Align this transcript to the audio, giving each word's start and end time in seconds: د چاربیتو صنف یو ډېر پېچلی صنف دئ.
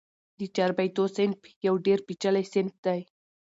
د 0.39 0.41
چاربیتو 0.55 1.03
صنف 1.15 1.39
یو 1.65 1.75
ډېر 1.85 1.99
پېچلی 2.07 2.45
صنف 2.53 2.75
دئ. 2.85 3.01